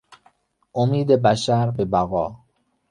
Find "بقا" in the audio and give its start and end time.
1.85-2.35